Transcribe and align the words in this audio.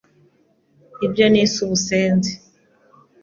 Ibyo 1.05 1.25
nise 1.31 1.57
ubusenzi 1.65 2.31